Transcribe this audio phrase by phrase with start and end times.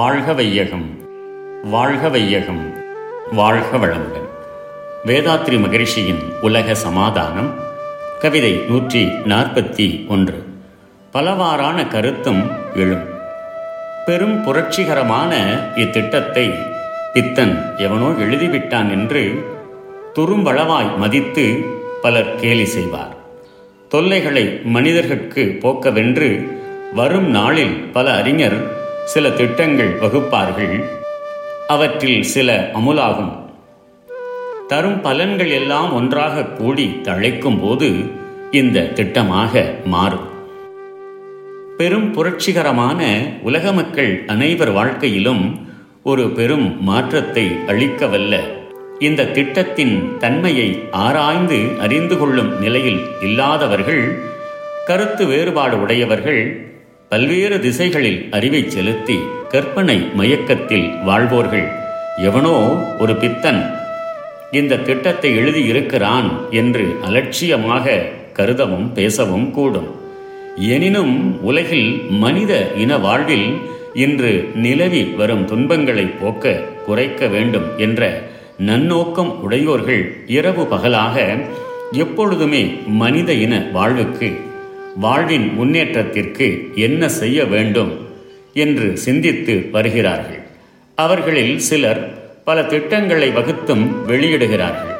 [0.00, 0.98] வாழ்க வையகம்
[1.62, 2.72] வாழ்க வையகம்
[3.32, 4.28] வாழ்க வளமுடன்.
[5.06, 7.54] வேதாத்ரி மகரிஷியின் உலக சமாதானம்
[8.20, 10.44] கவிதை நூற்றி நாற்பத்தி ஒன்று.
[11.12, 13.04] பலவாறான கருத்தும் எழும்.
[14.06, 15.36] பெரும் புரட்சிகரமான
[15.74, 16.54] இத்திட்டத்தை
[17.12, 19.44] பித்தன் எவனோ எழுதிவிட்டான் என்று
[20.14, 21.64] துரும்பளவாய் மதித்து
[22.02, 23.16] பலர் கேலி செய்வார்.
[23.88, 26.52] தொல்லைகளை மனிதர்கட்கு போக்கவென்று
[26.94, 30.84] வரும் நாளில் பல அறிஞர் சில திட்டங்கள் வகுப்பார்கள்.
[31.66, 33.32] அவற்றில் சில அமுலாகும்.
[34.66, 37.92] தரும் பலன்கள் எல்லாம் ஒன்றாக கூடி தழைக்கும் போது
[38.50, 40.28] இந்த திட்டமாக மாறும்.
[41.76, 45.68] பெரும் புரட்சிகரமான உலக மக்கள் அனைவர் வாழ்க்கையிலும்
[46.02, 48.40] ஒரு பெரும் மாற்றத்தை அளிக்கவல்ல.
[48.98, 54.18] இந்த திட்டத்தின் தன்மையை ஆராய்ந்து அறிந்து கொள்ளும் நிலையில் இல்லாதவர்கள்
[54.86, 56.69] கருத்து வேறுபாடு உடையவர்கள்
[57.12, 59.14] பல்வேறு திசைகளில் அறிவை செலுத்தி
[59.48, 61.64] கற்பனை மயக்கத்தில் வாழ்வோர்கள்.
[62.16, 62.52] எவனோ
[62.98, 63.58] ஒரு பித்தன்
[64.50, 67.96] இந்த திட்டத்தை எழுதியிருக்கிறான் என்று அலட்சியமாக
[68.36, 69.88] கருதவும் பேசவும் கூடும்.
[70.56, 73.48] எனினும் உலகில் மனித இன வாழ்வில்
[73.94, 76.54] இன்று நிலவி வரும் துன்பங்களை போக்க
[76.86, 78.22] குறைக்க வேண்டும் என்ற
[78.68, 81.24] நன்னோக்கம் உடையோர்கள் இரவு பகலாக
[81.92, 82.62] எப்பொழுதுமே
[83.02, 84.30] மனித இன வாழ்வுக்கு
[84.96, 87.92] வாழ்வின் முன்னேற்றத்திற்கு என்ன செய்ய வேண்டும்
[88.52, 90.42] என்று சிந்தித்து வருகிறார்கள்.
[90.94, 94.96] அவர்களில் சிலர் பல திட்டங்களை வகுத்தும் வெளியிடுகிறார்கள்.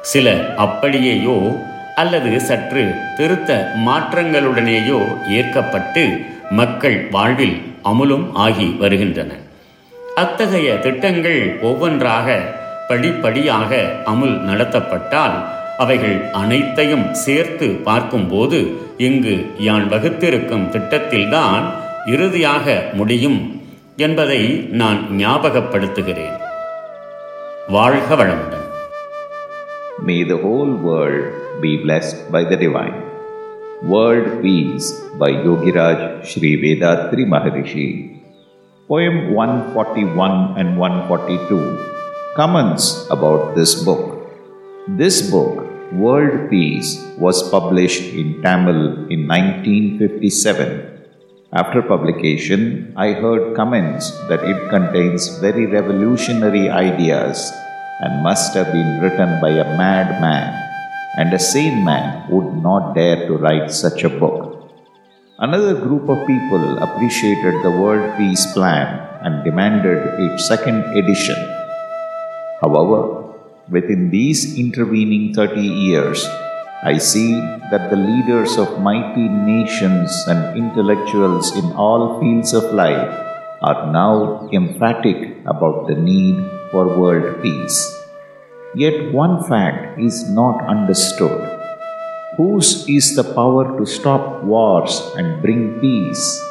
[0.00, 1.56] சிலர் அப்படியேயோ
[1.94, 6.04] அல்லது சற்று திருத்த மாற்றங்களுடனேயோ ஏற்கப்பட்டு
[6.50, 9.32] மக்கள் வாழ்வில் அமுலும் ஆகி வருகின்றன.
[10.14, 12.40] அத்தகைய திட்டங்கள் ஒவ்வொன்றாக
[12.88, 15.36] படிப்படியாக அமுல் நடத்தப்பட்டால்
[15.78, 18.58] அவைகள் அனைத்தையும் சேர்த்து பார்க்கும்போது
[18.98, 21.64] இங்கு யான் வகுத்திருக்கும் திட்டத்தில்தான்
[22.06, 23.62] இறுதியாக முடியும்
[23.96, 24.42] என்பதை
[24.72, 26.36] நான் ஞாபகப்படுத்துகிறேன்
[27.68, 28.60] வாழ்க வளமுடன்
[30.00, 31.26] May the whole world
[31.60, 32.96] be blessed by the divine.
[33.84, 34.88] World Peace
[35.18, 37.86] by Yogiraj Sri Vedatri Maharishi.
[38.88, 41.78] Poem 141 and 142
[42.34, 44.04] comments about this book.
[44.88, 45.63] This book,
[45.94, 50.90] World Peace, was published in Tamil in 1957.
[51.54, 57.52] After publication, I heard comments that it contains very revolutionary ideas
[58.02, 60.50] and must have been written by a madman,
[61.16, 64.68] and a sane man would not dare to write such a book.
[65.38, 71.38] Another group of people appreciated the World Peace Plan and demanded its second edition.
[72.60, 73.23] However,
[73.68, 76.26] within these intervening 30 years,
[76.82, 77.32] I see
[77.70, 83.08] that the leaders of mighty nations and intellectuals in all fields of life
[83.62, 86.36] are now emphatic about the need
[86.70, 87.78] for world peace.
[88.74, 91.40] Yet one fact is not understood.
[92.36, 96.42] Whose is the power to stop wars and bring peace?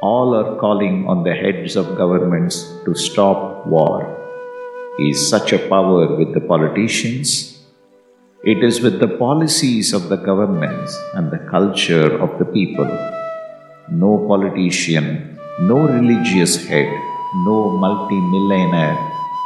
[0.00, 4.13] All are calling on the heads of governments to stop war.
[4.96, 7.58] Is such a power with the politicians?
[8.44, 12.86] It is with the policies of the governments and the culture of the people.
[13.90, 16.86] No politician, no religious head,
[17.42, 18.94] no multi-millionaire,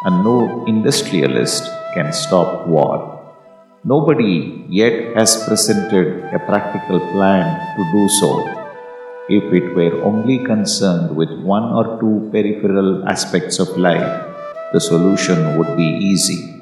[0.05, 1.65] and no industrialist
[1.95, 3.17] can stop war.
[3.85, 7.49] Nobody yet has presented a practical plan
[7.79, 8.45] to do so.
[9.31, 14.28] If it were only concerned with one or two peripheral aspects of life,
[14.73, 16.61] the solution would be easy.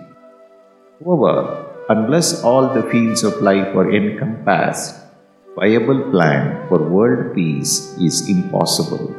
[1.05, 4.95] However, unless all the fields of life are encompassed,
[5.57, 9.15] viable plan for world peace is impossible.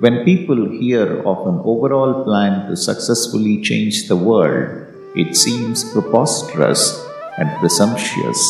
[0.00, 7.06] When people hear of an overall plan to successfully change the world, it seems preposterous
[7.38, 8.40] and presumptuous.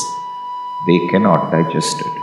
[0.87, 2.17] They cannot digest it.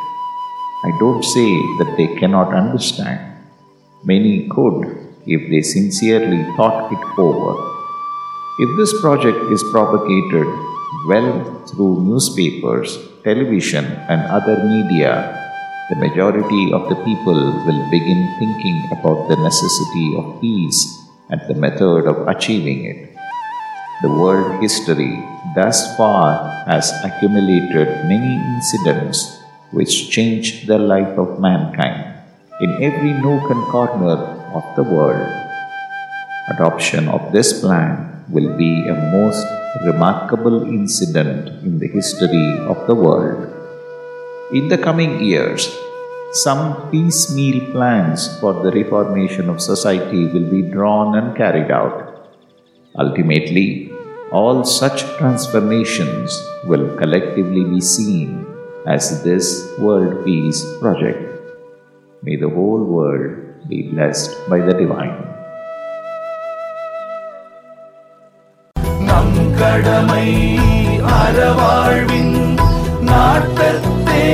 [0.83, 1.49] I don't say
[1.79, 3.37] that they cannot understand.
[4.03, 7.53] Many could if they sincerely thought it over.
[8.59, 10.47] If this project is propagated
[11.07, 15.37] well through newspapers, television, and other media,
[15.89, 20.79] the majority of the people will begin thinking about the necessity of peace
[21.29, 23.15] and the method of achieving it.
[24.01, 25.23] The world history
[25.55, 29.39] thus far has accumulated many incidents
[29.71, 32.11] which changed the life of mankind
[32.61, 35.31] in every nook and corner of the world.
[36.49, 39.45] Adoption of this plan will be a most
[39.85, 43.47] remarkable incident in the history of the world.
[44.53, 45.69] In the coming years,
[46.33, 52.29] some piecemeal plans for the reformation of society will be drawn and carried out.
[52.97, 53.91] Ultimately,
[54.31, 58.45] all such transformations will collectively be seen
[58.87, 61.21] as this World Peace Project.
[62.23, 65.14] May the whole world be blessed by the Divine.
[69.06, 70.28] நம் கடமை
[71.16, 72.36] அறவாழ்வின்
[73.02, 74.24] நாட்டத்தே